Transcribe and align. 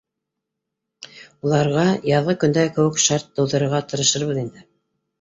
Уларға 1.49 1.85
яҙғы 2.13 2.37
көндәге 2.47 2.75
кеүек 2.81 3.01
шарт 3.07 3.31
тыуҙырырға 3.39 3.87
тырышырбыҙ 3.93 4.47
инде 4.47 4.71